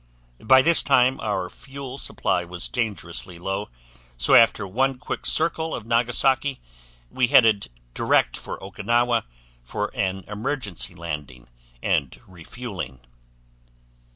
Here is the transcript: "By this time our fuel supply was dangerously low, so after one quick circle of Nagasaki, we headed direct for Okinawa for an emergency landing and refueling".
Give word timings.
"By 0.43 0.63
this 0.63 0.81
time 0.81 1.19
our 1.19 1.47
fuel 1.47 1.99
supply 1.99 2.43
was 2.43 2.67
dangerously 2.67 3.37
low, 3.37 3.69
so 4.17 4.33
after 4.33 4.65
one 4.65 4.97
quick 4.97 5.27
circle 5.27 5.75
of 5.75 5.85
Nagasaki, 5.85 6.59
we 7.11 7.27
headed 7.27 7.69
direct 7.93 8.35
for 8.35 8.57
Okinawa 8.63 9.25
for 9.63 9.95
an 9.95 10.23
emergency 10.27 10.95
landing 10.95 11.49
and 11.83 12.19
refueling". 12.25 13.01